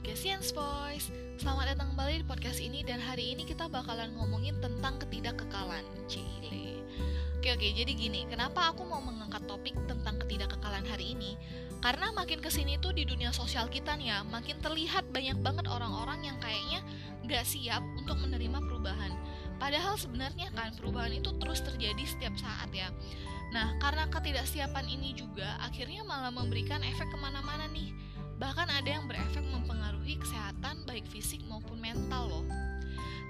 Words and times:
podcast 0.00 0.24
Science 0.24 0.50
Voice. 0.56 1.12
Selamat 1.36 1.76
datang 1.76 1.92
kembali 1.92 2.24
di 2.24 2.26
podcast 2.26 2.56
ini 2.56 2.80
Dan 2.80 3.04
hari 3.04 3.36
ini 3.36 3.44
kita 3.44 3.68
bakalan 3.68 4.08
ngomongin 4.16 4.56
tentang 4.56 4.96
ketidakkekalan. 4.96 5.84
Cile. 6.08 6.80
Oke 7.36 7.52
oke, 7.52 7.68
jadi 7.68 7.92
gini 7.92 8.24
Kenapa 8.32 8.72
aku 8.72 8.88
mau 8.88 9.04
mengangkat 9.04 9.44
topik 9.44 9.76
tentang 9.84 10.16
ketidakkekalan 10.24 10.88
hari 10.88 11.12
ini? 11.12 11.36
Karena 11.84 12.16
makin 12.16 12.40
ke 12.40 12.48
sini 12.48 12.80
tuh 12.80 12.96
di 12.96 13.04
dunia 13.04 13.28
sosial 13.28 13.68
kita 13.68 13.92
nih 14.00 14.08
ya 14.08 14.18
Makin 14.24 14.64
terlihat 14.64 15.04
banyak 15.12 15.36
banget 15.44 15.68
orang-orang 15.68 16.32
yang 16.32 16.40
kayaknya 16.40 16.80
gak 17.28 17.44
siap 17.44 17.84
untuk 18.00 18.16
menerima 18.24 18.56
perubahan. 18.56 19.12
Padahal 19.60 20.00
sebenarnya 20.00 20.48
kan 20.56 20.72
perubahan 20.80 21.12
itu 21.12 21.28
terus 21.36 21.60
terjadi 21.60 22.08
setiap 22.08 22.32
saat 22.40 22.72
ya. 22.72 22.88
Nah, 23.52 23.76
karena 23.76 24.08
ketidaksiapan 24.08 24.88
ini 24.88 25.12
juga 25.12 25.60
akhirnya 25.60 26.08
malah 26.08 26.32
memberikan 26.32 26.80
efek 26.88 27.12
ke 27.12 27.18
mana-mana 27.20 27.68
nih 27.68 27.92
bahkan 28.40 28.64
ada 28.72 28.88
yang 28.88 29.04
berefek 29.04 29.44
mempengaruhi 29.52 30.16
kesehatan 30.16 30.80
baik 30.88 31.04
fisik 31.12 31.44
maupun 31.44 31.76
mental 31.76 32.32
loh. 32.32 32.46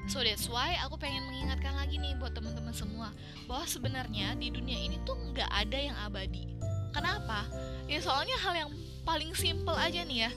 So 0.07 0.23
that's 0.23 0.47
why 0.47 0.79
aku 0.87 0.97
pengen 0.97 1.27
mengingatkan 1.29 1.75
lagi 1.75 1.99
nih 1.99 2.15
buat 2.23 2.33
teman-teman 2.33 2.73
semua 2.73 3.11
bahwa 3.51 3.67
sebenarnya 3.67 4.39
di 4.39 4.55
dunia 4.55 4.79
ini 4.79 5.03
tuh 5.03 5.19
nggak 5.35 5.51
ada 5.51 5.79
yang 5.79 5.97
abadi. 6.07 6.47
Kenapa? 6.95 7.47
Ya 7.91 7.99
soalnya 7.99 8.39
hal 8.39 8.55
yang 8.55 8.71
paling 9.03 9.35
simple 9.35 9.75
aja 9.75 10.07
nih 10.07 10.31
ya. 10.31 10.33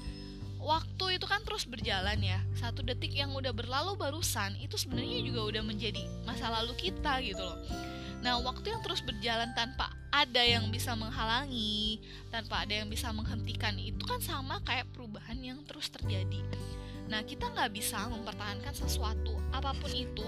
Waktu 0.63 1.19
itu 1.19 1.25
kan 1.27 1.43
terus 1.45 1.69
berjalan 1.69 2.17
ya. 2.21 2.41
Satu 2.57 2.81
detik 2.81 3.13
yang 3.13 3.33
udah 3.35 3.53
berlalu 3.53 3.93
barusan 3.93 4.57
itu 4.57 4.77
sebenarnya 4.79 5.21
juga 5.21 5.53
udah 5.53 5.63
menjadi 5.65 6.01
masa 6.25 6.49
lalu 6.49 6.73
kita 6.77 7.21
gitu 7.21 7.41
loh. 7.41 7.57
Nah, 8.23 8.39
waktu 8.39 8.71
yang 8.71 8.79
terus 8.79 9.03
berjalan 9.03 9.51
tanpa 9.51 9.91
ada 10.07 10.39
yang 10.39 10.71
bisa 10.71 10.95
menghalangi, 10.95 11.99
tanpa 12.31 12.63
ada 12.63 12.79
yang 12.79 12.87
bisa 12.87 13.11
menghentikan 13.11 13.75
itu 13.75 13.99
kan 14.07 14.23
sama 14.23 14.63
kayak 14.63 14.87
perubahan 14.95 15.35
yang 15.43 15.59
terus 15.67 15.91
terjadi. 15.91 16.39
Nah, 17.11 17.19
kita 17.27 17.51
nggak 17.51 17.75
bisa 17.75 18.07
mempertahankan 18.07 18.71
sesuatu 18.71 19.35
apa 19.51 19.75
pun 19.75 19.91
itu 19.91 20.23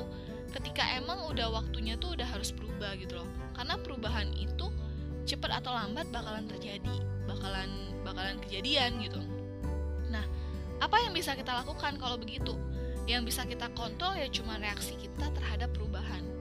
ketika 0.52 0.83
emang 0.99 1.23
udah 1.31 1.47
waktunya 1.55 1.95
tuh 1.95 2.19
udah 2.19 2.27
harus 2.27 2.52
berubah 2.52 2.99
gitu 2.99 3.15
loh. 3.15 3.29
Karena 3.55 3.79
perubahan 3.79 4.27
itu 4.35 4.67
cepat 5.23 5.63
atau 5.63 5.71
lambat 5.71 6.11
bakalan 6.11 6.52
terjadi, 6.52 6.99
bakalan 7.23 7.95
bakalan 8.03 8.35
kejadian 8.43 8.99
gitu. 9.07 9.23
Nah, 10.11 10.27
apa 10.83 10.99
yang 10.99 11.15
bisa 11.15 11.31
kita 11.31 11.63
lakukan 11.63 11.95
kalau 11.95 12.19
begitu? 12.19 12.59
Yang 13.07 13.31
bisa 13.31 13.47
kita 13.47 13.71
kontrol 13.71 14.19
ya 14.19 14.27
cuma 14.27 14.59
reaksi 14.59 14.99
kita 14.99 15.31
terhadap 15.31 15.71
perubahan 15.71 16.34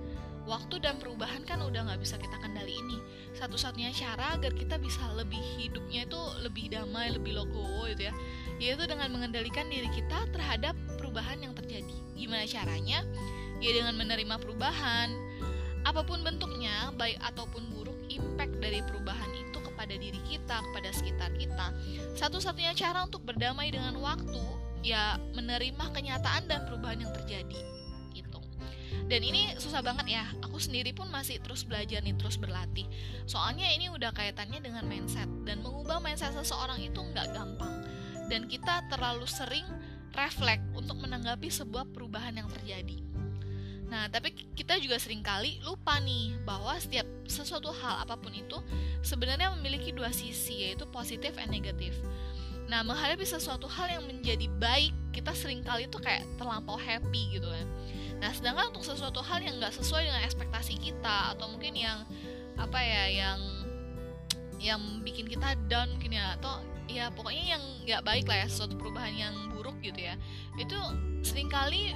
waktu 0.45 0.81
dan 0.81 1.00
perubahan 1.00 1.42
kan 1.48 1.61
udah 1.64 1.89
nggak 1.89 2.00
bisa 2.00 2.20
kita 2.20 2.37
kendali 2.41 2.77
ini 2.77 2.98
satu-satunya 3.34 3.91
cara 3.97 4.39
agar 4.39 4.55
kita 4.55 4.78
bisa 4.78 5.03
lebih 5.19 5.41
hidupnya 5.59 6.06
itu 6.06 6.20
lebih 6.45 6.70
damai 6.70 7.11
lebih 7.11 7.34
logo 7.34 7.89
gitu 7.91 8.09
ya 8.09 8.14
yaitu 8.62 8.86
dengan 8.86 9.11
mengendalikan 9.11 9.67
diri 9.67 9.91
kita 9.91 10.31
terhadap 10.31 10.78
perubahan 10.95 11.42
yang 11.42 11.55
terjadi. 11.59 11.95
Gimana 12.14 12.47
caranya? 12.47 13.03
Ya 13.59 13.70
dengan 13.75 13.98
menerima 13.98 14.39
perubahan. 14.39 15.11
Apa 15.84 16.06
pun 16.06 16.23
bentuknya 16.25 16.95
baik 16.97 17.19
ataupun 17.20 17.67
buruk 17.75 17.98
impact 18.08 18.56
dari 18.62 18.81
perubahan 18.86 19.31
itu 19.36 19.58
kepada 19.61 19.95
diri 19.98 20.20
kita 20.25 20.62
kepada 20.70 20.91
sekitar 20.95 21.31
kita. 21.36 21.67
Satu-satunya 22.17 22.73
cara 22.73 23.05
untuk 23.05 23.27
berdamai 23.27 23.69
dengan 23.75 23.98
waktu 24.01 24.41
ya 24.84 25.17
menerima 25.34 25.84
kenyataan 25.92 26.47
dan 26.48 26.64
perubahan 26.69 27.05
yang 27.05 27.12
terjadi 27.12 27.73
dan 29.11 29.20
ini 29.20 29.53
susah 29.61 29.84
banget 29.84 30.20
ya 30.20 30.25
aku 30.41 30.56
sendiri 30.56 30.97
pun 30.97 31.11
masih 31.12 31.41
terus 31.42 31.62
belajar 31.67 32.00
nih 32.00 32.17
terus 32.17 32.41
berlatih 32.41 32.89
soalnya 33.28 33.69
ini 33.70 33.92
udah 33.92 34.14
kaitannya 34.14 34.61
dengan 34.62 34.84
mindset 34.86 35.28
dan 35.45 35.61
mengubah 35.61 36.01
mindset 36.01 36.33
seseorang 36.33 36.81
itu 36.81 37.01
nggak 37.01 37.34
gampang 37.36 37.84
dan 38.33 38.48
kita 38.48 38.84
terlalu 38.89 39.28
sering 39.28 39.67
refleks 40.14 40.64
untuk 40.73 40.96
menanggapi 41.02 41.51
sebuah 41.51 41.91
perubahan 41.92 42.39
yang 42.39 42.48
terjadi 42.48 43.05
Nah, 43.95 44.11
tapi 44.11 44.35
kita 44.58 44.80
juga 44.83 44.98
sering 44.98 45.23
kali 45.23 45.63
lupa 45.63 46.02
nih 46.02 46.35
bahwa 46.42 46.74
setiap 46.83 47.07
sesuatu 47.30 47.70
hal 47.70 48.02
apa 48.02 48.18
pun 48.18 48.35
itu 48.35 48.58
sebenarnya 49.07 49.55
memiliki 49.55 49.95
dua 49.95 50.11
sisi, 50.11 50.67
yaitu 50.67 50.83
positif 50.91 51.36
dan 51.39 51.47
negatif. 51.47 51.95
Nah, 52.67 52.83
menghadapi 52.83 53.23
sesuatu 53.23 53.70
hal 53.70 54.01
yang 54.01 54.05
menjadi 54.08 54.51
baik, 54.58 54.91
kita 55.14 55.30
sering 55.36 55.63
kali 55.63 55.86
tuh 55.86 56.02
kayak 56.02 56.27
terlampau 56.41 56.74
happy 56.74 57.39
gitu 57.39 57.47
kan. 57.47 57.67
Nah, 58.23 58.30
sedangkan 58.33 58.70
untuk 58.75 58.85
sesuatu 58.86 59.20
hal 59.25 59.42
yang 59.42 59.58
nggak 59.58 59.75
sesuai 59.75 60.07
dengan 60.07 60.23
ekspektasi 60.25 60.79
kita 60.80 61.36
atau 61.36 61.51
mungkin 61.51 61.75
yang 61.75 62.02
apa 62.55 62.79
ya, 62.79 63.05
yang 63.11 63.39
yang 64.64 64.80
bikin 65.05 65.29
kita 65.29 65.58
down 65.69 65.92
mungkin 65.92 66.17
ya 66.17 66.41
atau 66.41 66.64
ya 66.89 67.13
pokoknya 67.13 67.45
yang 67.57 67.63
nggak 67.85 68.03
baik 68.05 68.24
lah 68.24 68.45
ya 68.45 68.47
sesuatu 68.48 68.80
perubahan 68.80 69.13
yang 69.13 69.35
buruk 69.53 69.77
gitu 69.85 70.01
ya 70.01 70.17
itu 70.57 70.77
sering 71.20 71.53
kali 71.53 71.92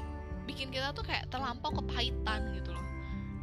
bikin 0.48 0.72
kita 0.72 0.92
tuh 0.96 1.04
kayak 1.04 1.28
terlampau 1.28 1.68
kepahitan 1.76 2.56
gitu 2.56 2.72
loh. 2.72 2.84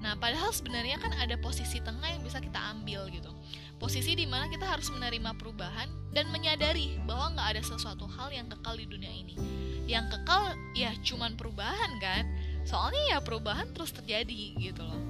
Nah 0.02 0.18
padahal 0.18 0.50
sebenarnya 0.50 0.98
kan 0.98 1.14
ada 1.14 1.38
posisi 1.38 1.78
tengah 1.82 2.10
yang 2.10 2.26
bisa 2.26 2.42
kita 2.42 2.58
ambil 2.74 3.06
gitu. 3.14 3.30
Posisi 3.78 4.18
di 4.18 4.26
mana 4.26 4.50
kita 4.50 4.66
harus 4.66 4.90
menerima 4.90 5.38
perubahan 5.38 5.86
dan 6.14 6.26
menyadari 6.34 6.98
bahwa 7.06 7.38
nggak 7.38 7.48
ada 7.58 7.62
sesuatu 7.62 8.10
hal 8.10 8.34
yang 8.34 8.50
kekal 8.50 8.74
di 8.74 8.90
dunia 8.90 9.14
ini. 9.14 9.38
Yang 9.86 10.18
kekal 10.18 10.58
ya 10.74 10.98
cuman 11.06 11.38
perubahan 11.38 11.92
kan 12.02 12.26
soalnya 12.66 13.18
ya 13.18 13.18
perubahan 13.22 13.70
terus 13.72 13.94
terjadi 13.94 14.58
gitu 14.58 14.82
loh. 14.84 15.02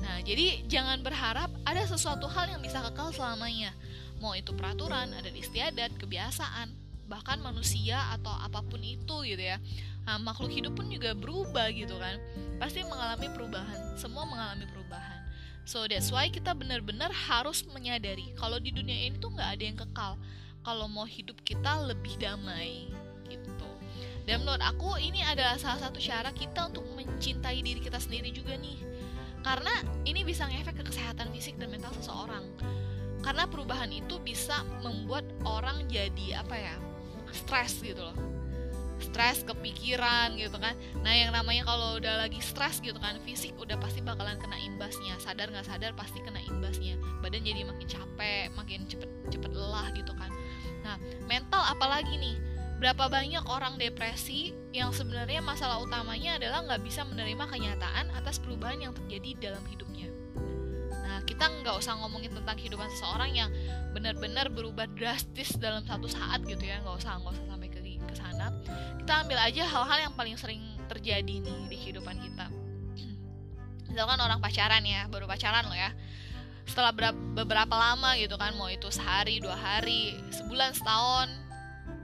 Nah 0.00 0.20
jadi 0.24 0.64
jangan 0.66 1.04
berharap 1.04 1.52
ada 1.62 1.84
sesuatu 1.84 2.26
hal 2.26 2.50
yang 2.50 2.60
bisa 2.64 2.80
kekal 2.90 3.12
selamanya. 3.12 3.70
Mau 4.18 4.32
itu 4.32 4.56
peraturan 4.56 5.12
adat 5.12 5.36
istiadat 5.36 5.94
kebiasaan 6.00 6.72
bahkan 7.04 7.36
manusia 7.44 8.00
atau 8.16 8.32
apa 8.32 8.64
pun 8.64 8.80
itu 8.80 9.28
gitu 9.28 9.42
ya. 9.44 9.60
Nah, 10.04 10.20
makhluk 10.20 10.52
hidup 10.52 10.76
pun 10.76 10.88
juga 10.92 11.16
berubah 11.16 11.72
gitu 11.72 11.96
kan. 11.96 12.20
Pasti 12.60 12.84
mengalami 12.84 13.28
perubahan 13.32 13.96
semua 13.96 14.28
mengalami 14.28 14.68
perubahan. 14.68 15.24
So 15.64 15.88
that's 15.88 16.12
why 16.12 16.28
kita 16.28 16.52
benar-benar 16.52 17.08
harus 17.08 17.64
menyadari 17.72 18.36
kalau 18.36 18.60
di 18.60 18.68
dunia 18.68 19.08
ini 19.08 19.16
tuh 19.16 19.32
nggak 19.32 19.50
ada 19.56 19.64
yang 19.64 19.78
kekal. 19.80 20.12
Kalau 20.64 20.88
mau 20.88 21.08
hidup 21.08 21.40
kita 21.40 21.88
lebih 21.88 22.16
damai 22.20 22.88
gitu 23.28 23.48
dan 24.24 24.40
menurut 24.40 24.64
aku 24.64 24.96
ini 24.96 25.20
adalah 25.20 25.60
salah 25.60 25.88
satu 25.88 26.00
cara 26.00 26.32
kita 26.32 26.72
untuk 26.72 26.84
mencintai 26.96 27.60
diri 27.60 27.80
kita 27.80 28.00
sendiri 28.00 28.32
juga 28.32 28.56
nih. 28.56 28.80
Karena 29.44 29.72
ini 30.08 30.24
bisa 30.24 30.48
ngefek 30.48 30.80
ke 30.80 30.84
kesehatan 30.88 31.28
fisik 31.36 31.60
dan 31.60 31.68
mental 31.68 31.92
seseorang. 32.00 32.48
Karena 33.20 33.44
perubahan 33.44 33.92
itu 33.92 34.16
bisa 34.20 34.64
membuat 34.80 35.24
orang 35.44 35.84
jadi 35.88 36.40
apa 36.40 36.56
ya? 36.56 36.76
stres 37.34 37.82
gitu 37.82 37.98
loh. 37.98 38.16
Stres, 39.02 39.42
kepikiran 39.42 40.38
gitu 40.38 40.54
kan. 40.56 40.72
Nah, 41.02 41.12
yang 41.12 41.34
namanya 41.34 41.66
kalau 41.66 41.98
udah 41.98 42.24
lagi 42.24 42.38
stres 42.38 42.78
gitu 42.78 42.96
kan, 43.02 43.18
fisik 43.26 43.52
udah 43.58 43.76
pasti 43.76 44.00
bakalan 44.00 44.38
kena 44.38 44.56
imbasnya. 44.56 45.18
Sadar 45.18 45.50
nggak 45.50 45.66
sadar 45.66 45.92
pasti 45.98 46.22
kena 46.22 46.40
imbasnya. 46.46 46.96
Badan 47.20 47.42
jadi 47.42 47.66
makin 47.66 47.90
capek, 47.90 48.54
makin 48.54 48.86
cepet 48.86 49.10
cepet 49.28 49.50
lelah 49.50 49.90
gitu 49.98 50.14
kan. 50.14 50.30
Nah, 50.86 50.96
mental 51.26 51.62
apalagi 51.74 52.16
nih? 52.16 52.53
Berapa 52.78 53.06
banyak 53.06 53.44
orang 53.46 53.78
depresi 53.78 54.50
yang 54.74 54.90
sebenarnya 54.90 55.38
masalah 55.40 55.78
utamanya 55.78 56.36
adalah 56.36 56.66
nggak 56.66 56.82
bisa 56.82 57.06
menerima 57.06 57.44
kenyataan 57.46 58.10
atas 58.12 58.42
perubahan 58.42 58.82
yang 58.82 58.92
terjadi 58.92 59.50
dalam 59.50 59.62
hidupnya. 59.70 60.10
Nah, 60.90 61.22
kita 61.22 61.46
nggak 61.46 61.76
usah 61.78 61.94
ngomongin 62.02 62.34
tentang 62.34 62.58
kehidupan 62.58 62.90
seseorang 62.90 63.30
yang 63.30 63.50
benar-benar 63.94 64.50
berubah 64.50 64.90
drastis 64.98 65.54
dalam 65.54 65.86
satu 65.86 66.10
saat 66.10 66.42
gitu 66.42 66.60
ya, 66.60 66.82
nggak 66.82 66.96
usah 66.98 67.22
nggak 67.22 67.32
usah 67.38 67.46
sampai 67.46 67.68
ke 67.70 67.80
ke 67.80 68.14
sana. 68.18 68.50
Kita 68.98 69.12
ambil 69.22 69.38
aja 69.38 69.62
hal-hal 69.62 69.98
yang 70.10 70.14
paling 70.18 70.34
sering 70.34 70.62
terjadi 70.90 71.40
nih 71.40 71.58
di 71.70 71.76
kehidupan 71.78 72.18
kita. 72.18 72.50
Misalkan 73.94 74.18
orang 74.18 74.42
pacaran 74.42 74.82
ya, 74.82 75.06
baru 75.06 75.30
pacaran 75.30 75.70
loh 75.70 75.78
ya 75.78 75.94
setelah 76.64 76.96
beberapa 77.36 77.76
lama 77.76 78.16
gitu 78.16 78.40
kan 78.40 78.56
mau 78.56 78.72
itu 78.72 78.88
sehari 78.88 79.36
dua 79.36 79.52
hari 79.52 80.16
sebulan 80.32 80.72
setahun 80.72 81.43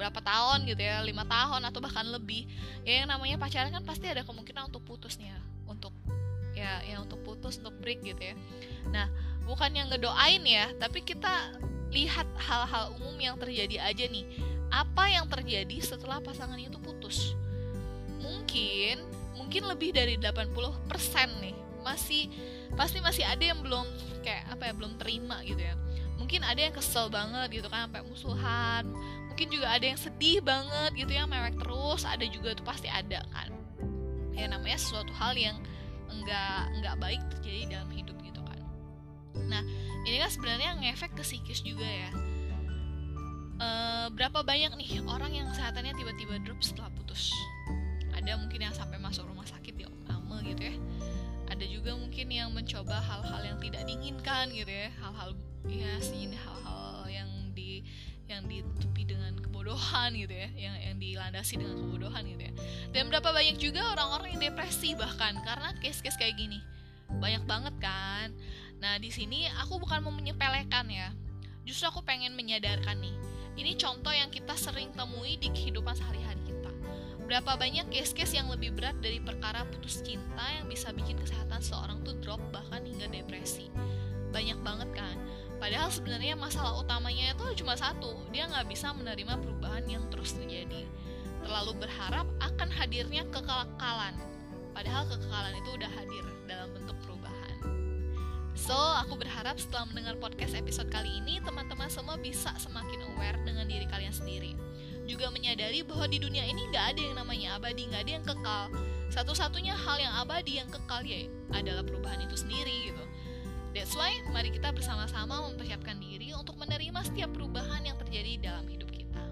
berapa 0.01 0.17
tahun 0.25 0.65
gitu 0.65 0.81
ya 0.81 1.05
lima 1.05 1.29
tahun 1.29 1.61
atau 1.69 1.85
bahkan 1.85 2.09
lebih. 2.09 2.49
Ya 2.89 3.05
yang 3.05 3.13
namanya 3.13 3.37
pacaran 3.37 3.69
kan 3.69 3.85
pasti 3.85 4.09
ada 4.09 4.25
kemungkinan 4.25 4.73
untuk 4.73 4.81
putus 4.89 5.21
nih 5.21 5.29
ya 5.29 5.41
untuk 5.69 5.93
ya 6.57 6.73
yang 6.89 7.05
untuk 7.05 7.21
putus 7.21 7.61
untuk 7.61 7.77
break 7.85 8.01
gitu 8.01 8.33
ya. 8.33 8.35
Nah 8.89 9.13
bukan 9.45 9.77
yang 9.77 9.93
ngedoain 9.93 10.41
ya 10.49 10.73
tapi 10.81 11.05
kita 11.05 11.61
lihat 11.93 12.25
hal-hal 12.41 12.97
umum 12.97 13.13
yang 13.21 13.37
terjadi 13.37 13.85
aja 13.85 14.09
nih. 14.09 14.25
Apa 14.73 15.13
yang 15.13 15.29
terjadi 15.29 15.77
setelah 15.85 16.23
pasangan 16.25 16.57
itu 16.57 16.81
putus? 16.81 17.37
Mungkin 18.23 19.05
mungkin 19.37 19.67
lebih 19.67 19.91
dari 19.93 20.15
80% 20.17 21.43
nih 21.43 21.57
masih 21.83 22.31
pasti 22.79 23.03
masih 23.03 23.27
ada 23.27 23.43
yang 23.43 23.59
belum 23.61 23.83
kayak 24.23 24.47
apa 24.53 24.71
ya 24.71 24.73
belum 24.73 24.97
terima 24.97 25.43
gitu 25.45 25.61
ya. 25.61 25.75
Mungkin 26.17 26.47
ada 26.47 26.61
yang 26.63 26.71
kesel 26.71 27.11
banget 27.11 27.61
gitu 27.61 27.67
kan 27.67 27.91
sampai 27.91 28.07
musuhan 28.07 28.85
mungkin 29.41 29.57
juga 29.57 29.73
ada 29.73 29.89
yang 29.89 29.97
sedih 29.97 30.45
banget 30.45 31.01
gitu 31.01 31.17
ya 31.17 31.25
mewek 31.25 31.57
terus 31.57 32.05
ada 32.05 32.29
juga 32.29 32.53
tuh 32.53 32.61
pasti 32.61 32.93
ada 32.93 33.25
kan. 33.33 33.49
Ya 34.37 34.53
namanya 34.53 34.77
sesuatu 34.77 35.17
hal 35.17 35.33
yang 35.33 35.57
enggak 36.13 36.69
enggak 36.77 36.95
baik 37.01 37.25
terjadi 37.33 37.81
dalam 37.81 37.89
hidup 37.89 38.21
gitu 38.21 38.37
kan. 38.45 38.61
Nah 39.49 39.65
ini 40.05 40.21
kan 40.21 40.29
sebenarnya 40.29 40.77
ngefek 40.85 41.17
ke 41.17 41.25
psikis 41.25 41.65
juga 41.65 41.89
ya. 41.89 42.13
E, 43.57 43.69
berapa 44.13 44.45
banyak 44.45 44.77
nih 44.77 45.01
orang 45.09 45.33
yang 45.33 45.49
kesehatannya 45.49 45.97
tiba-tiba 45.97 46.37
drop 46.45 46.61
setelah 46.61 46.93
putus? 47.01 47.33
Ada 48.13 48.37
mungkin 48.37 48.61
yang 48.61 48.77
sampai 48.77 49.01
masuk 49.01 49.25
rumah 49.25 49.49
sakit 49.49 49.73
ya 49.73 49.89
lama 50.05 50.45
gitu 50.45 50.69
ya. 50.69 50.77
Ada 51.49 51.65
juga 51.65 51.97
mungkin 51.97 52.29
yang 52.29 52.53
mencoba 52.53 53.01
hal-hal 53.01 53.41
yang 53.41 53.57
tidak 53.57 53.89
diinginkan 53.89 54.53
gitu 54.53 54.69
ya. 54.69 54.93
Hal-hal 55.01 55.33
ya 55.65 55.97
sih 56.05 56.29
hal-hal 56.29 57.09
yang 57.09 57.57
di 57.57 57.81
yang 58.29 58.45
dengan 58.45 58.90
kebodohan 59.81 60.11
gitu 60.13 60.35
ya 60.37 60.49
yang 60.69 60.77
yang 60.77 60.97
dilandasi 61.01 61.57
dengan 61.57 61.75
kebodohan 61.81 62.23
gitu 62.29 62.43
ya 62.45 62.53
dan 62.93 63.03
berapa 63.09 63.29
banyak 63.33 63.57
juga 63.57 63.81
orang-orang 63.97 64.37
yang 64.37 64.53
depresi 64.53 64.93
bahkan 64.93 65.41
karena 65.41 65.73
case-case 65.81 66.21
kayak 66.21 66.37
gini 66.37 66.61
banyak 67.09 67.43
banget 67.49 67.75
kan 67.81 68.29
nah 68.81 69.01
di 69.01 69.09
sini 69.09 69.49
aku 69.65 69.81
bukan 69.81 70.05
mau 70.05 70.13
menyepelekan 70.13 70.85
ya 70.93 71.09
justru 71.65 71.89
aku 71.89 72.05
pengen 72.05 72.37
menyadarkan 72.37 73.01
nih 73.01 73.17
ini 73.57 73.73
contoh 73.81 74.13
yang 74.13 74.29
kita 74.29 74.53
sering 74.57 74.93
temui 74.93 75.41
di 75.41 75.49
kehidupan 75.49 75.97
sehari-hari 75.97 76.31
Berapa 77.31 77.55
banyak 77.55 77.95
case-case 77.95 78.43
yang 78.43 78.51
lebih 78.51 78.75
berat 78.75 78.99
dari 78.99 79.23
perkara 79.23 79.63
putus 79.63 80.03
cinta 80.03 80.43
yang 80.51 80.67
bisa 80.67 80.91
bikin 80.91 81.15
kesehatan 81.15 81.63
seorang 81.63 82.03
tuh 82.03 82.19
drop 82.19 82.43
bahkan 82.51 82.83
hingga 82.83 83.07
depresi. 83.07 83.71
Banyak 84.35 84.59
banget. 84.67 84.90
Padahal 85.71 85.87
sebenarnya 85.95 86.35
masalah 86.35 86.83
utamanya 86.83 87.31
itu 87.31 87.63
cuma 87.63 87.79
satu, 87.79 88.19
dia 88.35 88.51
nggak 88.51 88.67
bisa 88.67 88.91
menerima 88.91 89.39
perubahan 89.39 89.87
yang 89.87 90.03
terus 90.11 90.35
terjadi. 90.35 90.83
Terlalu 91.47 91.87
berharap 91.87 92.27
akan 92.43 92.75
hadirnya 92.75 93.23
kekekalan. 93.31 94.19
Padahal 94.75 95.07
kekekalan 95.07 95.55
itu 95.63 95.71
udah 95.71 95.91
hadir 95.95 96.27
dalam 96.51 96.75
bentuk 96.75 96.99
perubahan. 97.07 97.55
So, 98.59 98.75
aku 98.75 99.15
berharap 99.15 99.63
setelah 99.63 99.87
mendengar 99.87 100.19
podcast 100.19 100.59
episode 100.59 100.91
kali 100.91 101.23
ini, 101.23 101.39
teman-teman 101.39 101.87
semua 101.87 102.19
bisa 102.19 102.51
semakin 102.59 103.07
aware 103.15 103.39
dengan 103.47 103.71
diri 103.71 103.87
kalian 103.87 104.11
sendiri 104.11 104.59
juga 105.11 105.27
menyadari 105.35 105.83
bahwa 105.83 106.07
di 106.07 106.23
dunia 106.23 106.47
ini 106.47 106.71
nggak 106.71 106.95
ada 106.95 107.01
yang 107.03 107.17
namanya 107.19 107.59
abadi, 107.59 107.91
nggak 107.91 108.03
ada 108.07 108.13
yang 108.15 108.27
kekal. 108.27 108.65
Satu-satunya 109.11 109.75
hal 109.75 109.99
yang 109.99 110.15
abadi 110.23 110.63
yang 110.63 110.71
kekal 110.71 111.03
ya 111.03 111.27
adalah 111.51 111.83
perubahan 111.83 112.23
itu 112.23 112.39
sendiri 112.39 112.95
gitu. 112.95 113.05
That's 113.71 113.95
why 113.95 114.19
mari 114.35 114.51
kita 114.51 114.75
bersama-sama 114.75 115.47
mempersiapkan 115.51 116.03
diri 116.03 116.35
untuk 116.35 116.59
menerima 116.59 117.07
setiap 117.07 117.31
perubahan 117.31 117.87
yang 117.87 117.97
terjadi 118.03 118.51
dalam 118.51 118.67
hidup 118.67 118.91
kita. 118.91 119.23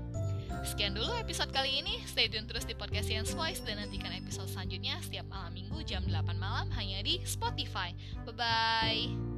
Sekian 0.62 0.94
dulu 0.94 1.10
episode 1.18 1.50
kali 1.50 1.82
ini. 1.82 2.02
Stay 2.06 2.30
tune 2.30 2.46
terus 2.46 2.66
di 2.66 2.74
podcast 2.74 3.10
Science 3.10 3.34
Voice 3.34 3.62
dan 3.62 3.82
nantikan 3.82 4.14
episode 4.14 4.50
selanjutnya 4.50 4.98
setiap 5.02 5.26
malam 5.30 5.54
minggu 5.54 5.82
jam 5.86 6.02
8 6.06 6.38
malam 6.38 6.70
hanya 6.74 7.02
di 7.02 7.18
Spotify. 7.26 7.94
Bye-bye. 8.26 9.37